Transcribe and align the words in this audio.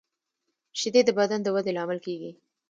شیدې 0.79 1.01
د 1.05 1.09
بدن 1.19 1.39
د 1.43 1.47
ودې 1.55 1.71
لامل 1.77 1.99
کېږي 2.05 2.31